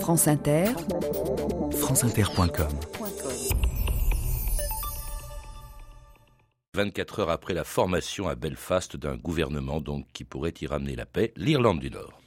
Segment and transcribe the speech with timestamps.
[0.00, 0.66] France Inter,
[1.72, 2.68] franceinter.com
[6.74, 11.06] 24 heures après la formation à Belfast d'un gouvernement donc qui pourrait y ramener la
[11.06, 12.20] paix, l'Irlande du Nord.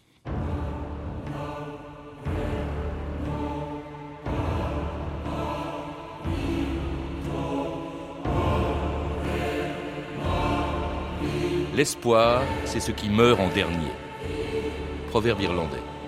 [11.76, 13.92] L'espoir, c'est ce qui meurt en dernier.
[15.12, 15.78] Proverbe irlandais.«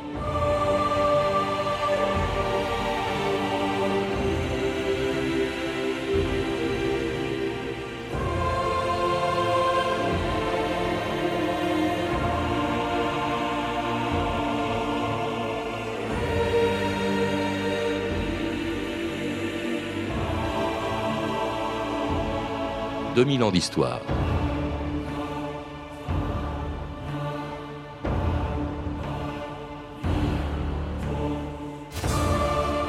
[23.16, 24.00] 2000 ans d'histoire.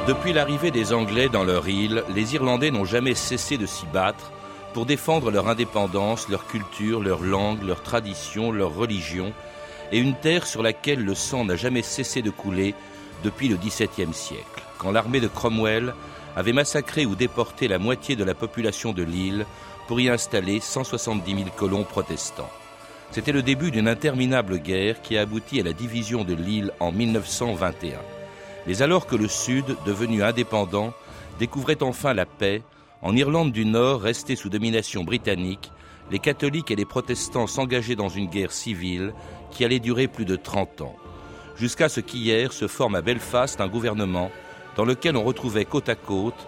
[0.07, 4.31] Depuis l'arrivée des Anglais dans leur île, les Irlandais n'ont jamais cessé de s'y battre
[4.73, 9.33] pour défendre leur indépendance, leur culture, leur langue, leur tradition, leur religion,
[9.91, 12.75] et une terre sur laquelle le sang n'a jamais cessé de couler
[13.23, 15.93] depuis le XVIIe siècle, quand l'armée de Cromwell
[16.35, 19.45] avait massacré ou déporté la moitié de la population de l'île
[19.87, 22.49] pour y installer 170 000 colons protestants.
[23.11, 26.91] C'était le début d'une interminable guerre qui a abouti à la division de l'île en
[26.91, 27.99] 1921.
[28.65, 30.93] Mais alors que le Sud, devenu indépendant,
[31.37, 32.63] découvrait enfin la paix,
[33.01, 35.71] en Irlande du Nord, restée sous domination britannique,
[36.11, 39.13] les catholiques et les protestants s'engageaient dans une guerre civile
[39.51, 40.95] qui allait durer plus de 30 ans,
[41.55, 44.31] jusqu'à ce qu'hier se forme à Belfast un gouvernement
[44.75, 46.47] dans lequel on retrouvait côte à côte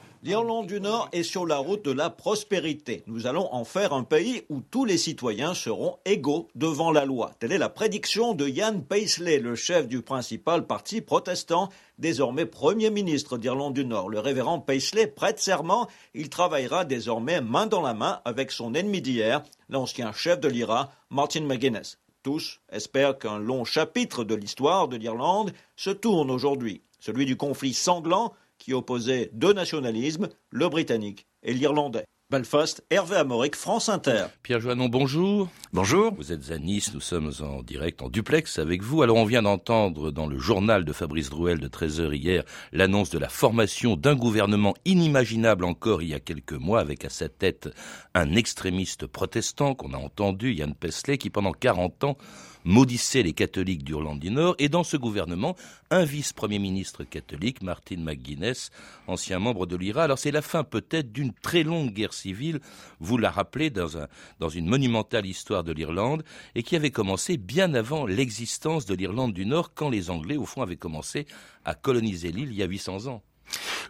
[0.23, 3.01] L'Irlande du Nord est sur la route de la prospérité.
[3.07, 7.31] Nous allons en faire un pays où tous les citoyens seront égaux devant la loi.
[7.39, 12.91] Telle est la prédiction de Ian Paisley, le chef du principal parti protestant, désormais Premier
[12.91, 14.09] ministre d'Irlande du Nord.
[14.09, 15.87] Le révérend Paisley prête serment.
[16.13, 20.91] Il travaillera désormais main dans la main avec son ennemi d'hier, l'ancien chef de l'IRA,
[21.09, 21.97] Martin McGuinness.
[22.21, 27.73] Tous espèrent qu'un long chapitre de l'histoire de l'Irlande se tourne aujourd'hui, celui du conflit
[27.73, 32.05] sanglant qui opposait deux nationalismes, le britannique et l'irlandais.
[32.29, 34.27] Belfast, Hervé Amoric, France Inter.
[34.41, 35.49] Pierre Joannon, bonjour.
[35.73, 36.13] Bonjour.
[36.13, 39.01] Vous êtes à Nice, nous sommes en direct, en duplex avec vous.
[39.01, 43.19] Alors on vient d'entendre dans le journal de Fabrice Drouel de 13h hier l'annonce de
[43.19, 47.69] la formation d'un gouvernement inimaginable encore il y a quelques mois avec à sa tête
[48.13, 52.17] un extrémiste protestant qu'on a entendu, Yann Pesley, qui pendant 40 ans
[52.63, 55.55] maudissait les catholiques d'Irlande du Nord, et dans ce gouvernement,
[55.89, 58.71] un vice-premier ministre catholique, Martin McGuinness,
[59.07, 60.03] ancien membre de l'IRA.
[60.03, 62.59] Alors c'est la fin peut-être d'une très longue guerre civile,
[62.99, 64.07] vous la rappelez, dans,
[64.39, 66.23] dans une monumentale histoire de l'Irlande,
[66.55, 70.45] et qui avait commencé bien avant l'existence de l'Irlande du Nord, quand les Anglais, au
[70.45, 71.25] fond, avaient commencé
[71.65, 73.23] à coloniser l'île il y a 800 ans.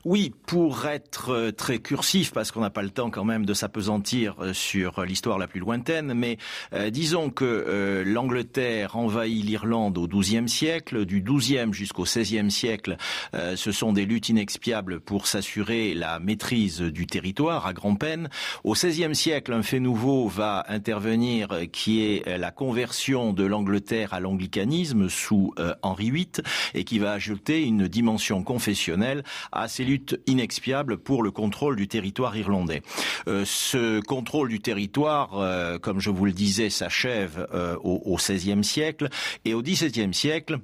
[0.03, 3.53] Oui, pour être euh, très cursif, parce qu'on n'a pas le temps quand même de
[3.53, 6.37] s'apesantir euh, sur l'histoire la plus lointaine, mais
[6.73, 12.97] euh, disons que l'Angleterre envahit l'Irlande au XIIe siècle, du XIIe jusqu'au XVIe siècle,
[13.33, 18.29] ce sont des luttes inexpiables pour s'assurer la maîtrise du territoire à grand-peine.
[18.63, 24.19] Au XVIe siècle, un fait nouveau va intervenir qui est la conversion de l'Angleterre à
[24.19, 26.27] l'anglicanisme sous Henri VIII
[26.73, 31.87] et qui va ajouter une dimension confessionnelle à ces luttes inexpiables pour le contrôle du
[31.87, 32.81] territoire irlandais.
[33.27, 38.63] Euh, ce contrôle du territoire, euh, comme je vous le disais, s'achève euh, au XVIe
[38.63, 39.09] siècle
[39.45, 40.59] et au XVIIe siècle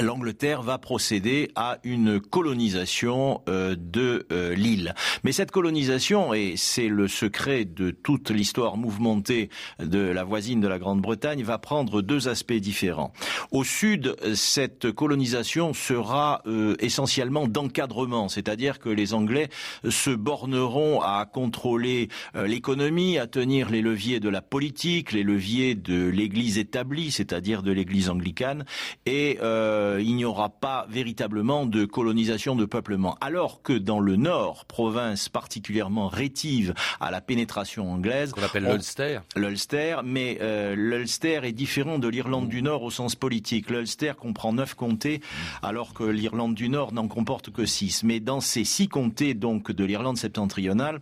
[0.00, 4.94] l'Angleterre va procéder à une colonisation euh, de euh, l'île.
[5.24, 9.48] Mais cette colonisation, et c'est le secret de toute l'histoire mouvementée
[9.78, 13.12] de la voisine de la Grande-Bretagne, va prendre deux aspects différents.
[13.50, 19.48] Au sud, cette colonisation sera euh, essentiellement d'encadrement, c'est-à-dire que les Anglais
[19.88, 26.08] se borneront à contrôler l'économie, à tenir les leviers de la politique, les leviers de
[26.08, 28.64] l'Église établie, c'est-à-dire de l'Église anglicane,
[29.06, 33.16] et euh, il n'y aura pas véritablement de colonisation de peuplement.
[33.20, 39.20] Alors que dans le nord, province particulièrement rétive à la pénétration anglaise, qu'on appelle l'Ulster,
[39.36, 43.70] l'Ulster, mais euh, l'Ulster est différent de l'Irlande du Nord au sens politique.
[43.70, 45.20] L'Ulster comprend neuf comtés,
[45.62, 48.02] alors que l'Irlande du Nord n'en comporte que six.
[48.04, 51.00] Mais dans ces six comtés donc de l'Irlande septentrionale,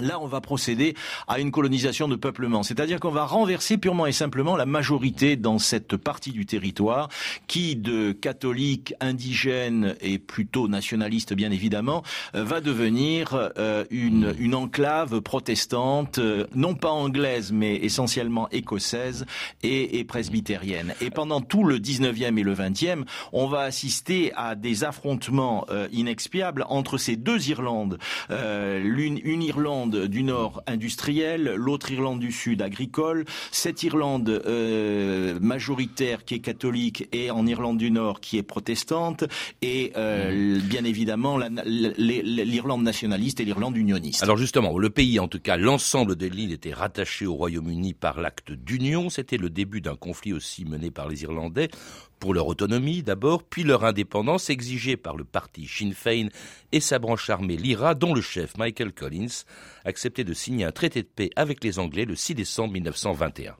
[0.00, 0.94] Là, on va procéder
[1.26, 5.58] à une colonisation de peuplement, c'est-à-dire qu'on va renverser purement et simplement la majorité dans
[5.58, 7.08] cette partie du territoire
[7.46, 12.02] qui, de catholiques, indigènes et plutôt nationalistes bien évidemment,
[12.34, 19.26] euh, va devenir euh, une, une, enclave protestante, euh, non pas anglaise mais essentiellement écossaise
[19.62, 20.94] et, et presbytérienne.
[21.00, 26.64] Et pendant tout le 19e et le 20e, on va assister à des affrontements inexpiables
[26.68, 27.98] entre ces deux Irlandes,
[28.30, 29.42] une, une
[29.88, 36.40] Irlande du Nord industrielle, l'autre Irlande du Sud agricole, cette Irlande euh, majoritaire qui est
[36.40, 39.24] catholique et en Irlande du Nord qui est protestante,
[39.62, 44.22] et euh, bien évidemment l'Irlande nationaliste et l'Irlande unioniste.
[44.22, 48.20] Alors justement, le pays, en tout cas l'ensemble de l'île était rattaché au Royaume-Uni par
[48.20, 49.08] l'acte d'union.
[49.08, 51.70] C'était le début d'un conflit aussi mené par les Irlandais
[52.18, 56.28] pour leur autonomie d'abord, puis leur indépendance exigée par le parti Sinn Féin
[56.72, 59.44] et sa branche armée l'IRA, dont le chef Michael Collins
[59.84, 63.56] acceptait de signer un traité de paix avec les Anglais le 6 décembre 1921.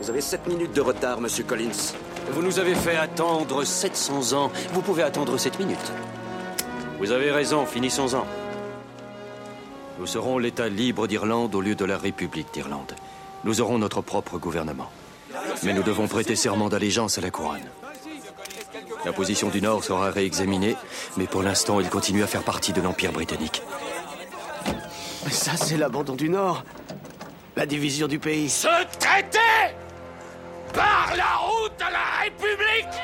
[0.00, 1.94] Vous avez 7 minutes de retard, monsieur Collins.
[2.30, 4.52] Vous nous avez fait attendre 700 ans.
[4.72, 5.92] Vous pouvez attendre 7 minutes.
[6.98, 8.26] Vous avez raison, finissons-en.
[9.98, 12.94] Nous serons l'État libre d'Irlande au lieu de la République d'Irlande.
[13.44, 14.90] Nous aurons notre propre gouvernement.
[15.62, 17.68] Mais nous devons prêter serment d'allégeance à la couronne.
[19.04, 20.76] La position du Nord sera réexaminée,
[21.16, 23.62] mais pour l'instant, il continue à faire partie de l'Empire britannique.
[25.30, 26.64] Ça, c'est l'abandon du Nord.
[27.56, 28.50] La division du pays.
[28.50, 28.68] Ce
[28.98, 29.38] traité
[30.72, 32.94] par la route à la République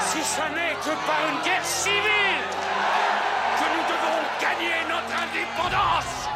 [0.00, 2.42] Si ce n'est que par une guerre civile
[3.58, 6.28] que nous devons gagner notre indépendance,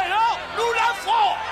[0.00, 1.49] alors nous la ferons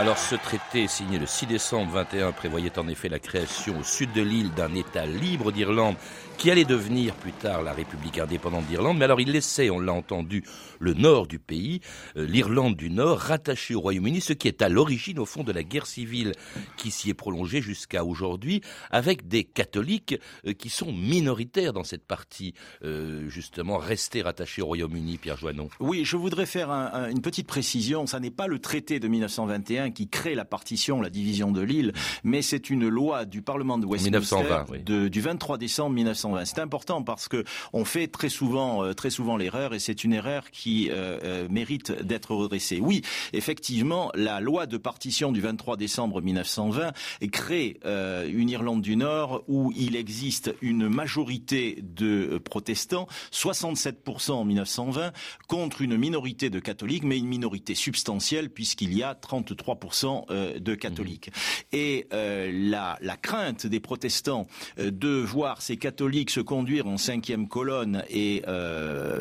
[0.00, 4.10] alors ce traité signé le 6 décembre 21 prévoyait en effet la création au sud
[4.14, 5.96] de l'île d'un État libre d'Irlande
[6.40, 8.96] qui allait devenir plus tard la République indépendante d'Irlande.
[8.96, 10.42] Mais alors il laissait, on l'a entendu,
[10.78, 11.80] le nord du pays,
[12.16, 15.52] euh, l'Irlande du Nord, rattachée au Royaume-Uni, ce qui est à l'origine au fond de
[15.52, 16.32] la guerre civile
[16.78, 22.06] qui s'y est prolongée jusqu'à aujourd'hui, avec des catholiques euh, qui sont minoritaires dans cette
[22.06, 22.54] partie,
[22.84, 25.68] euh, justement, restée rattachée au Royaume-Uni, Pierre Joannon.
[25.78, 28.06] Oui, je voudrais faire une petite précision.
[28.06, 31.92] Ça n'est pas le traité de 1921 qui crée la partition, la division de l'île,
[32.24, 36.29] mais c'est une loi du Parlement de Westminster du 23 décembre 1920.
[36.44, 40.12] C'est important parce que on fait très souvent, euh, très souvent l'erreur et c'est une
[40.12, 42.80] erreur qui euh, euh, mérite d'être redressée.
[42.80, 46.92] Oui, effectivement, la loi de partition du 23 décembre 1920
[47.32, 55.12] crée une Irlande du Nord où il existe une majorité de protestants, 67% en 1920,
[55.48, 60.74] contre une minorité de catholiques, mais une minorité substantielle puisqu'il y a 33% euh, de
[60.74, 61.30] catholiques.
[61.72, 64.46] Et euh, la, la, crainte des protestants
[64.78, 68.42] euh, de voir ces catholiques se conduire en cinquième colonne et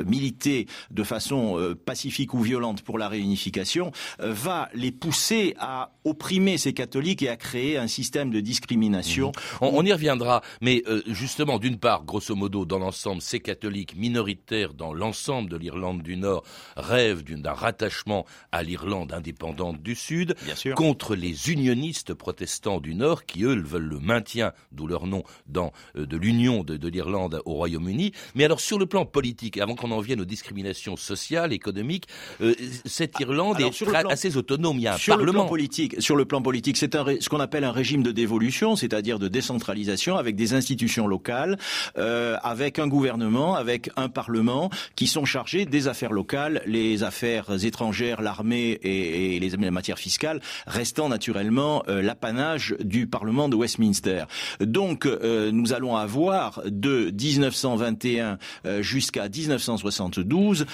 [0.06, 6.74] militer de façon pacifique ou violente pour la réunification va les pousser à opprimer ces
[6.74, 9.32] catholiques et à créer un système de discrimination.
[9.62, 9.70] Mhm.
[9.74, 14.94] On, y reviendra, mais justement, d'une part, grosso modo, dans l'ensemble, ces catholiques minoritaires dans
[14.94, 16.44] l'ensemble de l'Irlande du Nord
[16.76, 20.36] rêvent d'un rattachement à l'Irlande indépendante du Sud
[20.76, 25.72] contre les unionistes protestants du Nord qui, eux, veulent le maintien, d'où leur nom, dans,
[25.96, 28.12] euh, de l'union de, l'Irlande au Royaume-Uni.
[28.36, 32.08] Mais alors, sur le plan politique, avant qu'on en vienne aux discriminations sociales, économiques,
[32.42, 32.54] euh,
[32.86, 34.78] cette Irlande est assez autonome.
[34.78, 35.32] Il y a un sur parlement.
[35.32, 38.76] Le plan politique, sur le plan politique, c'est ce qu'on appelle un régime de dévolution,
[38.76, 41.58] c'est-à-dire de décentralisation, avec des institutions locales,
[41.98, 47.64] euh, avec un gouvernement, avec un parlement, qui sont chargés des affaires locales, les affaires
[47.64, 54.24] étrangères, l'armée et, et les matières fiscales restant naturellement euh, l'apanage du Parlement de Westminster.
[54.60, 60.66] Donc euh, nous allons avoir de 1921 euh, jusqu'à 1972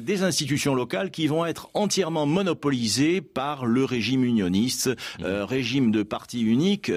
[0.00, 6.40] des institutions locales qui vont être entièrement monopolisées par le régime unioniste, régime de parti
[6.40, 6.90] unique,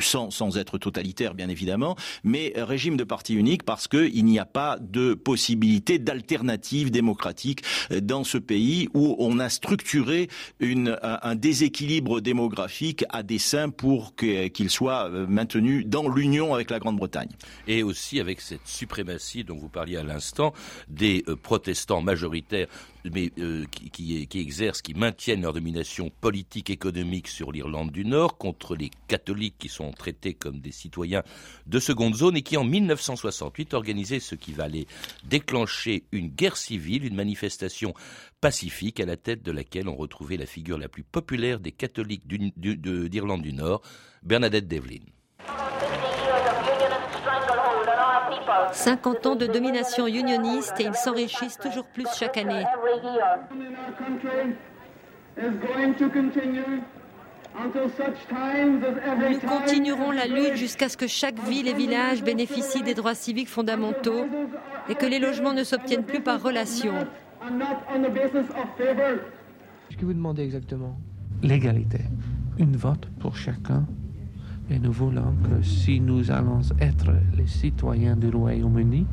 [0.00, 4.44] sans, sans être totalitaire bien évidemment, mais régime de parti unique parce qu'il n'y a
[4.44, 7.62] pas de possibilité d'alternative démocratique
[8.02, 10.28] dans ce pays où on a structuré
[10.60, 16.70] une, un, un équilibre démographique à dessein pour qu'il soit euh, maintenu dans l'union avec
[16.70, 17.28] la Grande-Bretagne.
[17.68, 17.82] Et
[18.20, 20.52] avec cette suprématie dont vous parliez à l'instant
[20.88, 22.68] des euh, protestants majoritaires
[23.38, 28.90] euh, qui, exercent, qui maintiennent leur domination politique, économique sur l'Irlande du Nord contre les
[29.08, 31.22] catholiques qui sont traités comme des citoyens
[31.66, 34.86] de seconde zone et qui en 1968 organisaient ce qui va aller
[35.24, 37.94] déclencher une guerre civile, une manifestation
[38.40, 42.26] pacifique à la tête de laquelle on retrouvait la figure la plus populaire des catholiques
[42.26, 43.82] d'Irlande du Nord,
[44.22, 45.15] Bernadette Devlin.
[48.72, 52.64] 50 ans de domination unioniste et ils s'enrichissent toujours plus chaque année.
[59.30, 63.48] Nous continuerons la lutte jusqu'à ce que chaque ville et village bénéficie des droits civiques
[63.48, 64.26] fondamentaux
[64.88, 66.94] et que les logements ne s'obtiennent plus par relation.
[69.88, 70.96] Qu'est-ce que vous demandez exactement?
[71.42, 72.00] L'égalité.
[72.58, 73.86] Une vote pour chacun.
[74.68, 79.06] Et nous voulons que si nous allons être les citoyens du Royaume-Uni,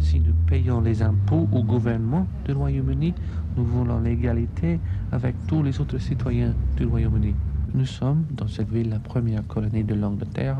[0.00, 3.14] si nous payons les impôts au gouvernement du Royaume-Uni,
[3.56, 4.78] nous voulons l'égalité
[5.10, 7.34] avec tous les autres citoyens du Royaume-Uni.
[7.74, 10.58] Nous sommes dans cette ville la première colonie de l'Angleterre,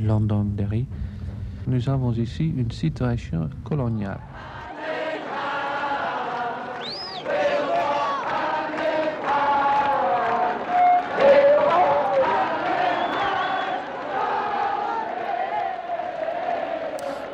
[0.00, 0.86] Londonderry.
[1.66, 4.20] Nous avons ici une situation coloniale.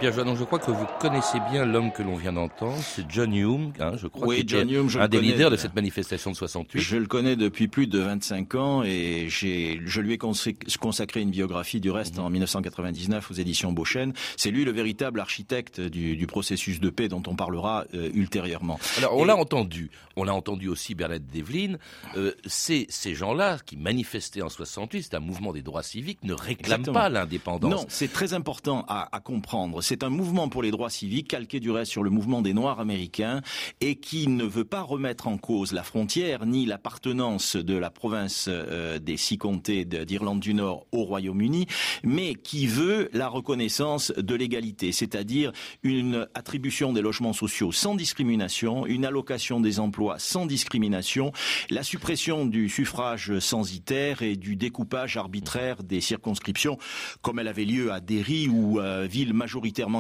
[0.03, 3.73] Pierre je crois que vous connaissez bien l'homme que l'on vient d'entendre, c'est John Hume,
[3.79, 6.81] hein, je crois, oui, John Hume, je un des leaders de cette manifestation de 68.
[6.81, 11.31] Je le connais depuis plus de 25 ans et j'ai, je lui ai consacré une
[11.31, 14.13] biographie du reste en 1999 aux éditions Beauchesne.
[14.37, 18.81] C'est lui le véritable architecte du, du processus de paix dont on parlera euh, ultérieurement.
[18.99, 21.77] Alors on l'a entendu, on l'a entendu aussi Bernadette Devlin,
[22.17, 26.35] euh, ces, ces gens-là qui manifestaient en 68, c'est un mouvement des droits civiques, ne
[26.35, 26.95] réclament Exactement.
[26.95, 27.71] pas l'indépendance.
[27.71, 29.81] Non, c'est très important à, à comprendre.
[29.93, 32.81] C'est un mouvement pour les droits civiques calqué du reste sur le mouvement des Noirs
[32.81, 33.43] américains
[33.83, 38.47] et qui ne veut pas remettre en cause la frontière ni l'appartenance de la province
[38.49, 41.67] euh, des six comtés de- d'Irlande du Nord au Royaume-Uni,
[42.05, 48.87] mais qui veut la reconnaissance de l'égalité, c'est-à-dire une attribution des logements sociaux sans discrimination,
[48.87, 51.33] une allocation des emplois sans discrimination,
[51.69, 56.79] la suppression du suffrage censitaire et du découpage arbitraire des circonscriptions,
[57.21, 59.35] comme elle avait lieu à Derry ou euh, ville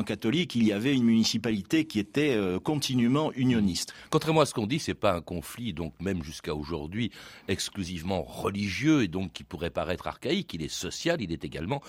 [0.04, 3.94] catholique, il y avait une municipalité qui était euh, continuellement unioniste.
[4.10, 7.10] Contrairement à ce qu'on dit, c'est pas un conflit, donc même jusqu'à aujourd'hui,
[7.48, 10.54] exclusivement religieux et donc qui pourrait paraître archaïque.
[10.54, 11.82] Il est social, il est également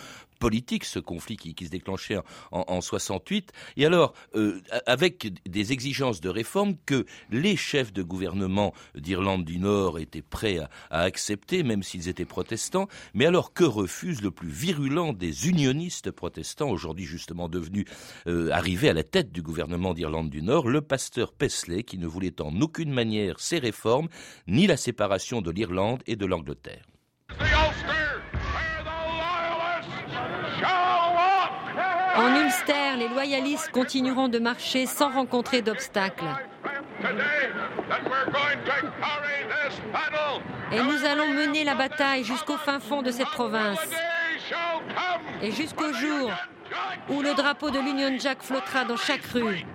[0.43, 2.17] politique, ce conflit qui, se déclenchait
[2.51, 3.53] en, en 68.
[3.77, 9.57] Et alors, euh, avec des exigences de réforme que les chefs de gouvernement d'Irlande du
[9.57, 10.59] Nord étaient prêts
[10.89, 12.89] à, accepter, même s'ils étaient protestants.
[13.13, 17.85] Mais alors que refuse le plus virulent des unionistes protestants, aujourd'hui justement devenu
[18.27, 22.05] euh, arrivé à la tête du gouvernement d'Irlande du Nord, le pasteur Paisley, qui ne
[22.05, 24.09] voulait en aucune manière ces réformes,
[24.47, 26.83] ni la séparation de l'Irlande et de l'Angleterre.
[32.15, 36.25] En Ulster, les loyalistes continueront de marcher sans rencontrer d'obstacles.
[40.71, 43.79] Et nous allons mener la bataille jusqu'au fin fond de cette province.
[45.41, 46.31] Et jusqu'au jour
[47.09, 49.65] où le drapeau de l'Union Jack flottera dans chaque rue.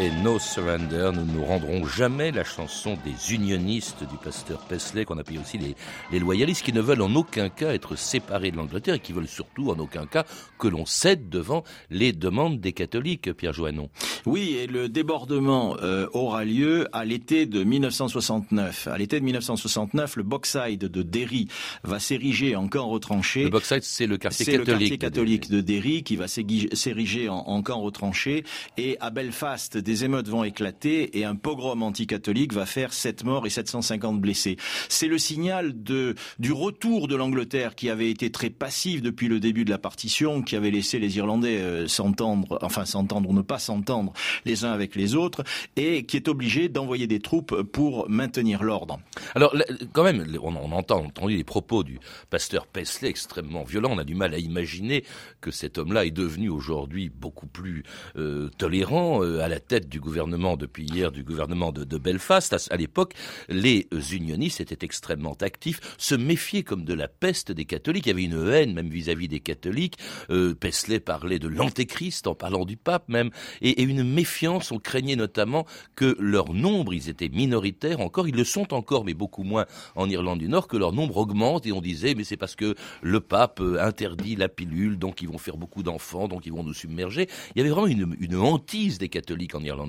[0.00, 0.09] Sí.
[0.22, 1.10] No Surrender.
[1.14, 5.56] Nous ne nous rendrons jamais la chanson des unionistes du pasteur Paisley, qu'on appelle aussi
[5.56, 5.74] les,
[6.12, 9.28] les loyalistes, qui ne veulent en aucun cas être séparés de l'Angleterre et qui veulent
[9.28, 10.24] surtout en aucun cas
[10.58, 13.88] que l'on cède devant les demandes des catholiques, Pierre Joannon.
[14.26, 18.88] Oui, et le débordement euh, aura lieu à l'été de 1969.
[18.88, 21.48] À l'été de 1969, le Boxside de Derry
[21.82, 23.44] va s'ériger en camp retranché.
[23.44, 24.90] Le Boxside, c'est le quartier C'est le catholique.
[24.90, 28.44] quartier catholique de Derry qui va s'ériger en, en camp retranché.
[28.76, 33.46] Et à Belfast, des émeutes vont éclater et un pogrom anticatholique va faire 7 morts
[33.46, 34.56] et 750 blessés.
[34.88, 39.38] C'est le signal de, du retour de l'Angleterre qui avait été très passif depuis le
[39.38, 43.42] début de la partition, qui avait laissé les Irlandais euh, s'entendre, enfin s'entendre ou ne
[43.42, 44.12] pas s'entendre
[44.44, 45.44] les uns avec les autres,
[45.76, 48.98] et qui est obligé d'envoyer des troupes pour maintenir l'ordre.
[49.36, 49.54] Alors,
[49.92, 52.00] quand même, on, on entend entendu les propos du
[52.30, 53.90] pasteur Paisley extrêmement violents.
[53.92, 55.04] On a du mal à imaginer
[55.40, 57.84] que cet homme-là est devenu aujourd'hui beaucoup plus
[58.16, 62.68] euh, tolérant euh, à la tête du gouvernement depuis hier, du gouvernement de, Belfast.
[62.70, 63.14] À, l'époque,
[63.48, 68.06] les unionistes étaient extrêmement actifs, se méfiaient comme de la peste des catholiques.
[68.06, 69.96] Il y avait une haine même vis-à-vis des catholiques.
[70.30, 73.30] Euh, Paisley parlait de l'antéchrist en parlant du pape même,
[73.62, 74.72] et, une méfiance.
[74.72, 79.14] On craignait notamment que leur nombre, ils étaient minoritaires encore, ils le sont encore, mais
[79.14, 81.66] beaucoup moins en Irlande du Nord, que leur nombre augmente.
[81.66, 85.28] Et on disait, mais c'est parce que le pape euh, interdit la pilule, donc ils
[85.28, 87.28] vont faire beaucoup d'enfants, donc ils vont nous submerger.
[87.54, 89.86] Il y avait vraiment une, une hantise des catholiques en en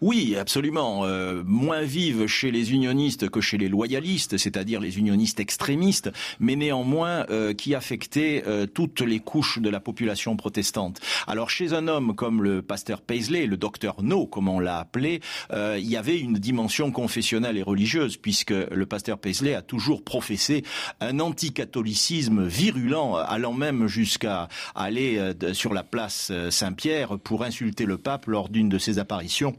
[0.00, 1.04] Oui, absolument.
[1.04, 6.56] Euh, moins vive chez les unionistes que chez les loyalistes, c'est-à-dire les unionistes extrémistes, mais
[6.56, 11.00] néanmoins euh, qui affectait euh, toutes les couches de la population protestante.
[11.26, 15.20] Alors chez un homme comme le pasteur Paisley, le docteur No, comme on l'a appelé,
[15.52, 20.64] il y avait une dimension confessionnelle et religieuse, puisque le pasteur Paisley a toujours professé
[21.00, 28.26] un anticatholicisme virulent, allant même jusqu'à aller sur la place Saint-Pierre pour insulter le pape
[28.26, 29.56] lors d'une de ses apparitions.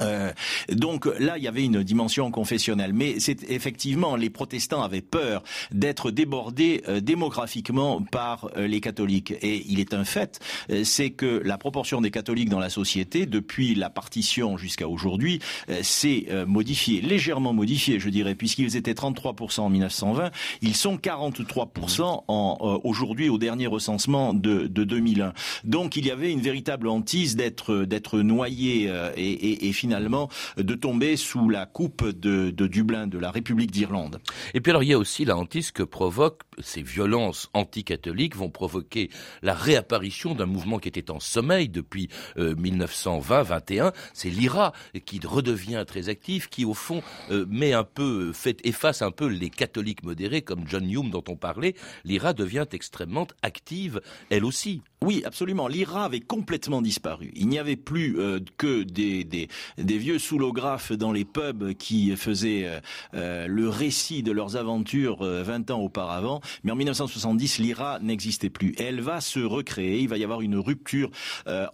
[0.00, 0.32] Euh,
[0.70, 5.42] donc là, il y avait une dimension confessionnelle, mais c'est effectivement les protestants avaient peur
[5.72, 9.32] d'être débordés euh, démographiquement par euh, les catholiques.
[9.42, 10.40] Et il est un fait,
[10.84, 15.40] c'est que la proportion des catholiques dans la société, depuis la partition jusqu'à aujourd'hui,
[15.82, 20.30] s'est modifiée, légèrement modifiée, je dirais, puisqu'ils étaient 33% en 1920,
[20.62, 25.32] ils sont 43% en, aujourd'hui au dernier recensement de, de 2001.
[25.64, 31.16] Donc il y avait une véritable hantise d'être d'être noyé et et, finalement de tomber
[31.16, 34.20] sous la coupe de, Dublin, de la République d'Irlande.
[34.54, 38.50] Et puis alors il y a aussi la hantise que provoquent ces violences anticatholiques vont
[38.50, 39.10] provoquer
[39.42, 43.80] la réapparition d'un mouvement qui était en sommeil depuis 1920-21.
[43.80, 44.72] Euh, C'est l'IRA
[45.04, 48.32] qui redevient très actif, qui au fond euh, met un peu,
[48.64, 51.74] efface un peu les catholiques modérés comme John Hume dont on parlait.
[52.04, 54.00] L'IRA devient extrêmement active,
[54.30, 54.82] elle aussi.
[55.02, 55.68] Oui, absolument.
[55.68, 57.30] L'IRA avait complètement disparu.
[57.36, 62.16] Il n'y avait plus euh, que des, des, des, vieux soulographes dans les pubs qui
[62.16, 62.80] faisaient euh,
[63.12, 66.40] euh, le récit de leurs aventures 20 ans auparavant.
[66.64, 68.74] Mais en 1970, l'IRA n'existait plus.
[68.78, 70.00] Elle va se recréer.
[70.00, 71.10] Il va y avoir une rupture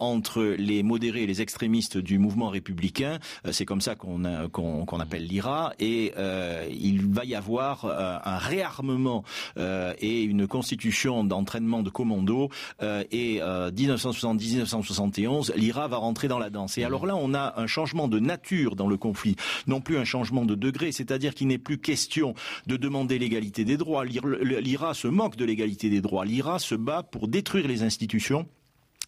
[0.01, 3.19] entre les modérés et les extrémistes du mouvement républicain.
[3.51, 4.25] C'est comme ça qu'on
[5.01, 5.75] appelle l'IRA.
[5.79, 6.13] Et
[6.71, 9.25] il va y avoir un réarmement
[9.57, 12.51] et une constitution d'entraînement de commando
[13.13, 16.79] et 1970-1971, euh, l'IRA va rentrer dans la danse.
[16.79, 20.05] Et alors là, on a un changement de nature dans le conflit, non plus un
[20.05, 22.35] changement de degré, c'est-à-dire qu'il n'est plus question
[22.67, 24.05] de demander l'égalité des droits.
[24.05, 26.25] L'IRA se moque de l'égalité des droits.
[26.25, 28.47] L'IRA se bat pour détruire les institutions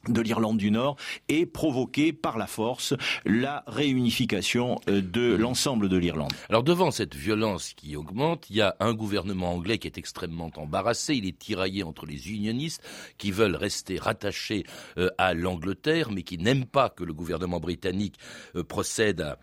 [0.09, 0.97] de l'Irlande du Nord
[1.29, 2.95] et provoquer par la force
[3.25, 6.33] la réunification euh, de l'ensemble de l'Irlande.
[6.49, 10.51] Alors devant cette violence qui augmente, il y a un gouvernement anglais qui est extrêmement
[10.57, 12.83] embarrassé, il est tiraillé entre les unionistes
[13.19, 14.65] qui veulent rester rattachés
[14.99, 18.17] euh, à l'Angleterre mais qui n'aiment pas que le gouvernement britannique
[18.57, 19.39] euh, procède à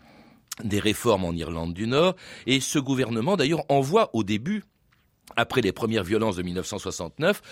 [0.64, 2.14] des réformes en Irlande du Nord
[2.46, 4.64] et ce gouvernement d'ailleurs envoie au début
[5.36, 7.42] après les premières violences de 1969,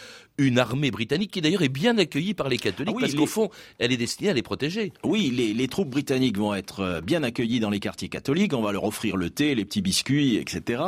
[0.40, 3.50] une armée britannique qui d'ailleurs est bien accueillie par les catholiques ah parce qu'au fond,
[3.78, 4.92] elle est destinée à les protéger.
[5.04, 8.72] Oui, les, troupes britanniques vont être euh, bien accueillies dans les quartiers catholiques, on va
[8.72, 10.82] leur offrir le thé, les petits biscuits, etc.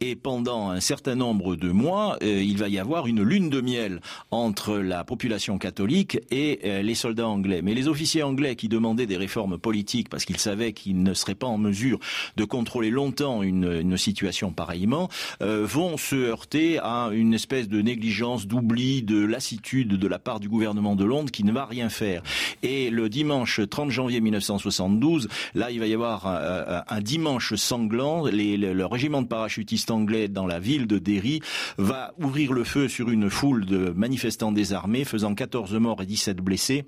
[0.00, 3.60] Et pendant un certain nombre de mois, euh, il va y avoir une lune de
[3.60, 7.62] miel entre la population catholique et euh, les soldats anglais.
[7.62, 11.34] Mais les officiers anglais qui demandaient des réformes politiques parce qu'ils savaient qu'ils ne seraient
[11.34, 11.98] pas en mesure
[12.36, 15.08] de contrôler longtemps une, une situation pareillement,
[15.40, 20.48] vont se heurter à une espèce de négligence, d'oubli, de lassitude de la part du
[20.48, 22.22] gouvernement de Londres qui ne va rien faire.
[22.62, 28.24] Et le dimanche 30 janvier 1972, là, il va y avoir un, dimanche sanglant.
[28.26, 31.40] le, régiment de parachutistes anglais dans la ville de Derry
[31.76, 36.38] va ouvrir le feu sur une foule de manifestants désarmés, faisant 14 morts et 17
[36.38, 36.84] blessés.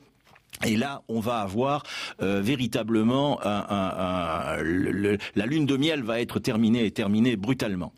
[0.66, 1.85] Et là, on va avoir
[2.20, 4.57] euh, véritablement la
[5.46, 7.92] lune de miel va être terminée et terminée brutalement.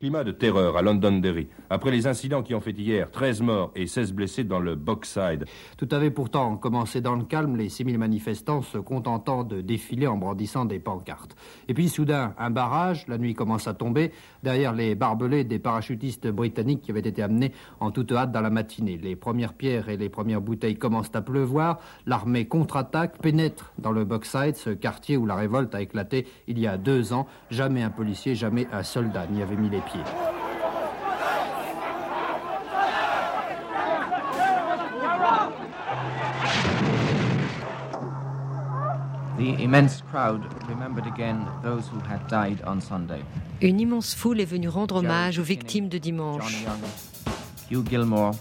[0.00, 3.86] Climat de terreur à Londonderry, après les incidents qui ont fait hier 13 morts et
[3.86, 5.44] 16 blessés dans le Boxside.
[5.76, 10.16] Tout avait pourtant commencé dans le calme, les 6000 manifestants se contentant de défiler en
[10.16, 11.36] brandissant des pancartes.
[11.68, 14.10] Et puis soudain, un barrage, la nuit commence à tomber,
[14.42, 18.48] derrière les barbelés des parachutistes britanniques qui avaient été amenés en toute hâte dans la
[18.48, 18.96] matinée.
[18.96, 24.06] Les premières pierres et les premières bouteilles commencent à pleuvoir, l'armée contre-attaque, pénètre dans le
[24.06, 27.26] Boxside, ce quartier où la révolte a éclaté il y a deux ans.
[27.50, 29.89] Jamais un policier, jamais un soldat n'y avait mis les pieds.
[43.62, 46.64] Une immense foule est venue rendre hommage aux victimes de dimanche.
[47.70, 48.32] Hugh Gilmore,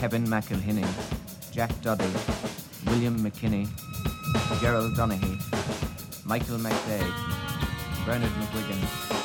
[0.00, 0.84] Kevin McElhinney,
[1.52, 2.04] Jack Duddy,
[2.88, 3.66] William McKinney,
[4.60, 5.38] Gerald Donaghy,
[6.24, 7.12] Michael McDade,
[8.06, 9.21] Bernard McGuigan,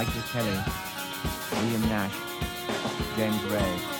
[0.00, 0.58] Michael Kelly,
[1.52, 2.14] William Nash,
[3.18, 3.99] James Ray.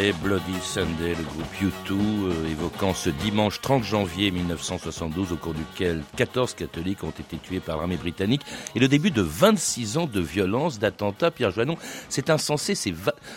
[0.00, 6.02] Bloody Sunday, le groupe U2, euh, évoquant ce dimanche 30 janvier 1972, au cours duquel
[6.16, 8.40] 14 catholiques ont été tués par l'armée britannique,
[8.74, 11.30] et le début de 26 ans de violence, d'attentats.
[11.30, 11.76] Pierre Joannon,
[12.08, 12.94] c'est insensé, c'est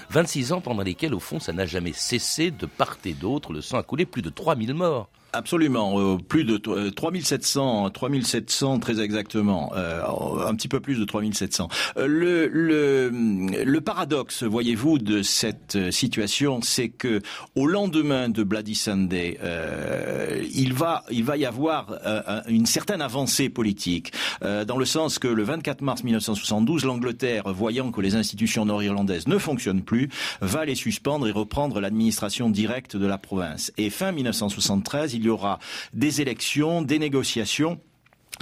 [0.09, 3.59] 26 ans pendant lesquels, au fond, ça n'a jamais cessé de part et d'autre, le
[3.59, 5.09] sang a coulé, plus de 3000 morts.
[5.35, 10.03] Absolument, euh, plus de 3700, 3700 euh, très exactement, euh,
[10.47, 11.69] un petit peu plus de 3700.
[11.97, 17.19] Le, le, le paradoxe, voyez-vous, de cette situation, c'est que
[17.55, 19.39] au lendemain de Bloody Sunday,
[20.53, 21.97] il va, il va y avoir
[22.47, 28.01] une certaine avancée politique, dans le sens que le 24 mars 1972, l'Angleterre, voyant que
[28.01, 30.09] les institutions nord-irlandaises ne fonctionnent plus,
[30.41, 33.71] va les suspendre et reprendre l'administration directe de la province.
[33.77, 35.59] Et fin 1973, il il y aura
[35.93, 37.79] des élections, des négociations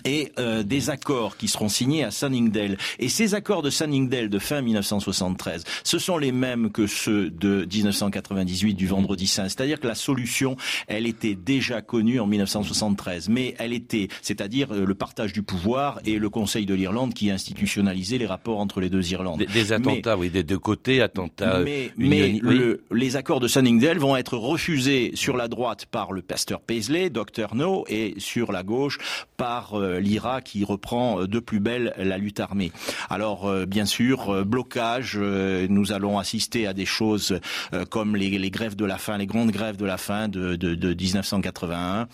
[0.06, 2.77] et euh, des accords qui seront signés à Sunningdale.
[2.99, 7.67] Et ces accords de Sunningdale de fin 1973, ce sont les mêmes que ceux de
[7.71, 9.49] 1998 du Vendredi Saint.
[9.49, 14.86] C'est-à-dire que la solution, elle était déjà connue en 1973, mais elle était, c'est-à-dire euh,
[14.86, 18.89] le partage du pouvoir et le Conseil de l'Irlande qui institutionnalisait les rapports entre les
[18.89, 19.43] deux Irlandes.
[19.51, 21.60] Des, attentats, oui, des deux côtés, attentats.
[21.60, 22.39] Mais, mais
[22.91, 27.56] les accords de Sunningdale vont être refusés sur la droite par le pasteur Paisley, Dr
[27.56, 28.97] No, et sur la gauche
[29.38, 32.72] par euh, l'IRA qui reprend euh, de plus belle la lutte armée.
[33.10, 37.39] Alors euh, bien sûr, blocage, nous allons assister à des choses
[37.89, 40.94] comme les, grèves de la faim, les grandes grèves de la faim de, de, de
[40.94, 42.08] 1981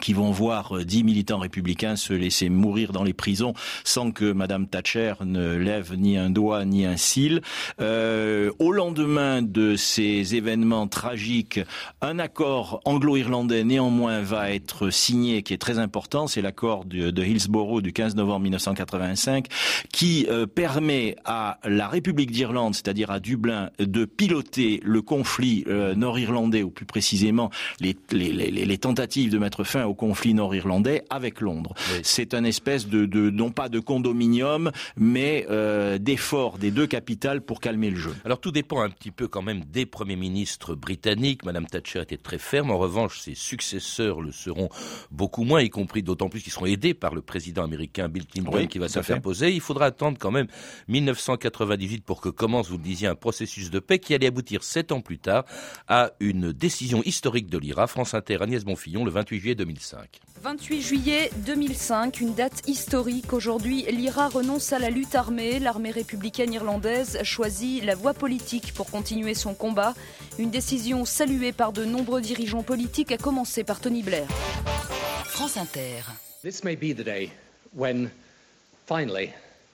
[0.00, 4.32] qui vont voir euh, dix militants républicains se laisser mourir dans les prisons sans que
[4.32, 7.42] Madame Thatcher ne lève ni un doigt ni un cil.
[7.80, 11.60] Euh, au lendemain de ces événements tragiques,
[12.00, 17.82] un accord anglo-irlandais néanmoins va être signé, qui est très important, c'est l'accord de, Hillsborough
[17.82, 19.46] du 15 novembre 1985,
[19.92, 25.64] qui euh, permet à la République d'Irlande, c'est-à-dire à Dublin, de piloter le conflit
[25.96, 31.74] nord-irlandais, ou plus précisément les, tentatives de mettre fin au conflit nord-irlandais avec Londres.
[32.02, 37.60] C'est un espèce de, non pas de condominium, mais euh, d'effort des deux capitales pour
[37.60, 38.14] calmer le jeu.
[38.24, 41.44] Alors tout dépend un petit peu quand même des premiers ministres britanniques.
[41.44, 42.70] Madame Thatcher était très ferme.
[42.70, 44.68] En revanche, ses successeurs le seront
[45.10, 48.66] beaucoup moins, y compris d'autant plus qu'ils seront aidés par le président américain Bill Clinton
[48.66, 49.52] qui va se faire poser.
[49.52, 50.46] Il faudra attendre quand même
[50.88, 54.92] 1998 pour que commence, vous le disiez, un processus de paix qui allait aboutir sept
[54.92, 55.44] ans plus tard
[55.86, 57.86] à une décision historique de l'IRA.
[57.86, 60.20] France Inter, Agnès Bonfillon, le 28 juillet 2005.
[60.42, 63.32] 28 juillet 2005, une date historique.
[63.34, 65.58] Aujourd'hui, l'IRA renonce à la lutte armée.
[65.58, 69.94] L'armée républicaine irlandaise choisit la voie politique pour continuer son combat.
[70.38, 74.26] Une décision saluée par de nombreux dirigeants politiques, à commencer par Tony Blair.
[75.26, 76.02] France Inter.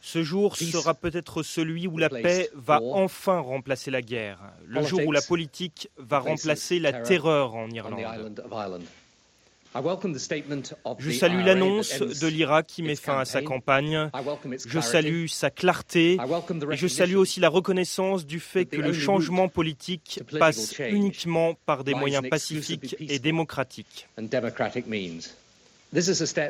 [0.00, 5.00] Ce jour sera peut-être celui où la paix va enfin remplacer la guerre, le jour
[5.06, 8.42] où la politique va remplacer la terreur en Irlande.
[10.98, 14.10] Je salue l'annonce de l'Irak qui met fin à sa campagne.
[14.66, 16.18] Je salue sa clarté
[16.70, 21.84] et je salue aussi la reconnaissance du fait que le changement politique passe uniquement par
[21.84, 24.08] des moyens pacifiques et démocratiques.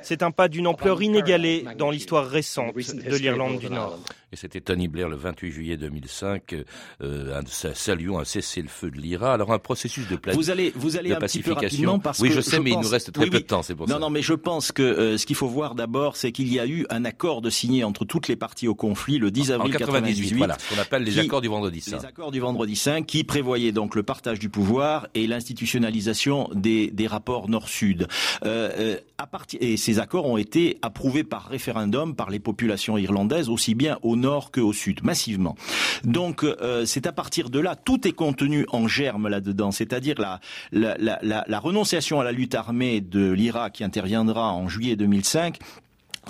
[0.02, 3.98] C'est un pas d'une ampleur inégalée dans l'histoire récente de l'Irlande du Nord.
[4.34, 6.56] Et c'était Tony Blair le 28 juillet 2005,
[7.02, 7.40] euh,
[7.72, 9.32] saluant un cessez-le-feu de l'IRA.
[9.32, 12.00] Alors un processus de, vous allez, vous allez de pacification.
[12.18, 14.00] oui, je sais, mais il nous reste très peu de temps, c'est pour non, ça.
[14.00, 16.66] Non, mais je pense que euh, ce qu'il faut voir d'abord, c'est qu'il y a
[16.66, 20.36] eu un accord de signé entre toutes les parties au conflit le 10 avril 1998.
[20.36, 21.98] voilà, ce qu'on appelle les accords du Vendredi Saint.
[21.98, 26.90] Les accords du Vendredi Saint, qui prévoyaient donc le partage du pouvoir et l'institutionnalisation des,
[26.90, 28.08] des rapports Nord-Sud.
[28.44, 32.98] Euh, euh à partir et ces accords ont été approuvés par référendum par les populations
[32.98, 35.54] irlandaises, aussi bien au nord qu'au sud, massivement.
[36.02, 40.40] Donc euh, c'est à partir de là, tout est contenu en germe là-dedans, c'est-à-dire la,
[40.72, 45.58] la, la, la, renonciation à la lutte armée de l'Irak qui interviendra en juillet 2005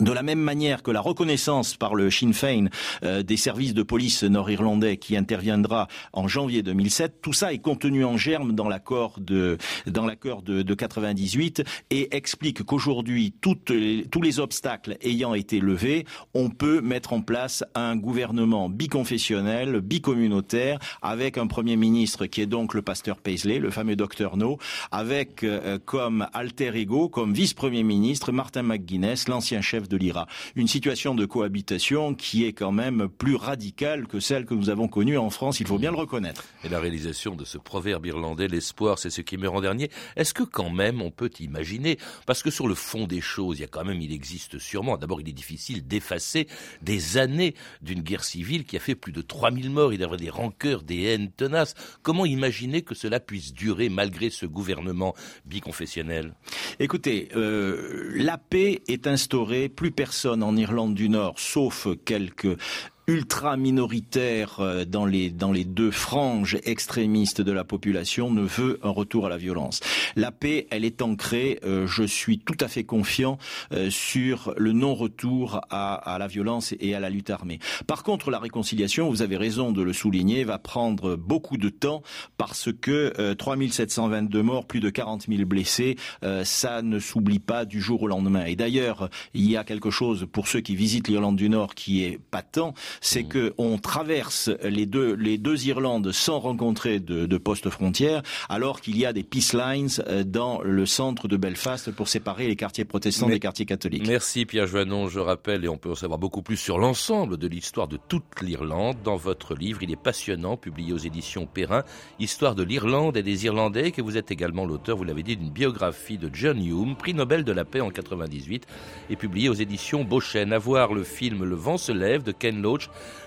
[0.01, 2.67] de la même manière que la reconnaissance par le Sinn Féin
[3.03, 8.05] euh, des services de police nord-irlandais qui interviendra en janvier 2007, tout ça est contenu
[8.05, 14.41] en germe dans l'accord de dans l'accord de, de, 98 et explique qu'aujourd'hui tous les
[14.41, 16.05] obstacles ayant été levés,
[16.35, 22.47] on peut mettre en place un gouvernement biconfessionnel, bicommunautaire, avec un premier ministre qui est
[22.47, 24.59] donc le pasteur Paisley, le fameux docteur No,
[24.91, 30.27] avec euh, comme alter ego, comme vice-premier ministre Martin McGuinness, l'ancien chef chef de l'IRA.
[30.57, 34.89] Une situation de cohabitation qui est quand même plus radicale que celle que nous avons
[34.89, 36.45] connue en France, il faut bien le reconnaître.
[36.65, 40.35] Et la réalisation de ce proverbe irlandais, l'espoir, c'est ce qui meurt en dernier, est-ce
[40.35, 43.65] que quand même on peut imaginer, parce que sur le fond des choses, il y
[43.65, 46.47] a quand même, il existe sûrement, d'abord il est difficile d'effacer
[46.83, 50.17] des années d'une guerre civile qui a fait plus de 3000 morts, il y avait
[50.17, 51.75] des rancœurs, des haines tenaces.
[52.03, 56.35] Comment imaginer que cela puisse durer malgré ce gouvernement biconfessionnel?
[56.79, 62.59] Écoutez, euh, la paix est instaurée, plus personne en Irlande du Nord, sauf quelques
[63.07, 68.79] ultra minoritaire euh, dans les, dans les deux franges extrémistes de la population ne veut
[68.83, 69.81] un retour à la violence.
[70.17, 73.39] La paix, elle est ancrée, euh, je suis tout à fait confiant
[73.73, 77.59] euh, sur le non-retour à, la violence et à la lutte armée.
[77.87, 82.03] Par contre, la réconciliation, vous avez raison de le souligner, va prendre beaucoup de temps
[82.37, 85.97] parce que 3722 morts, plus de 40 000 blessés,
[86.45, 88.45] ça ne s'oublie pas du jour au lendemain.
[88.45, 92.05] Et d'ailleurs, il y a quelque chose pour ceux qui visitent l'Irlande du Nord qui
[92.05, 93.29] est patent, c'est mmh.
[93.29, 98.81] que on traverse les deux les deux Irlandes sans rencontrer de, de poste frontière, alors
[98.81, 102.57] qu'il y a des peace lines euh, dans le centre de Belfast pour séparer les
[102.57, 104.07] quartiers protestants des quartiers catholiques.
[104.07, 107.47] Merci Pierre Joannon, je rappelle et on peut en savoir beaucoup plus sur l'ensemble de
[107.47, 109.83] l'histoire de toute l'Irlande dans votre livre.
[109.83, 111.85] Il est passionnant, publié aux éditions Perrin,
[112.19, 115.51] Histoire de l'Irlande et des Irlandais, que vous êtes également l'auteur, vous l'avez dit, d'une
[115.51, 118.67] biographie de John Hume, prix Nobel de la paix en 98,
[119.11, 120.53] et publié aux éditions Beauchesne.
[120.53, 122.84] À voir le film Le vent se lève de Ken Loach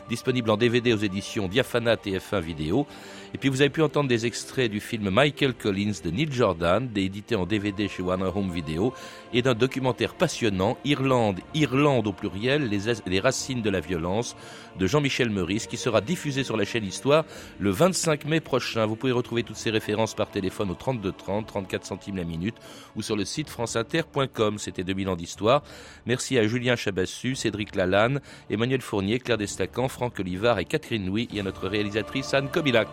[0.10, 2.88] disponible en DVD aux éditions Diafana TF1 Vidéo.
[3.33, 6.89] Et puis vous avez pu entendre des extraits du film Michael Collins de Neil Jordan,
[6.95, 8.93] édité en DVD chez Warner Home Video,
[9.33, 14.35] et d'un documentaire passionnant, Irlande, Irlande au pluriel, les, racines de la violence,
[14.79, 17.25] de Jean-Michel Meurice, qui sera diffusé sur la chaîne Histoire
[17.59, 18.85] le 25 mai prochain.
[18.85, 22.55] Vous pouvez retrouver toutes ces références par téléphone au 32 30, 34 centimes la minute,
[22.95, 24.57] ou sur le site franceinter.com.
[24.57, 25.63] C'était 2000 ans d'histoire.
[26.05, 31.27] Merci à Julien Chabassu, Cédric Lalanne, Emmanuel Fournier, Claire Destacan, Franck Olivard et Catherine Louis,
[31.33, 32.87] et à notre réalisatrice Anne Kobilac.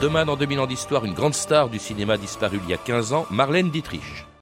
[0.00, 3.12] Demain, dans 2000 ans d'histoire, une grande star du cinéma disparue il y a 15
[3.12, 4.27] ans, Marlène Dietrich.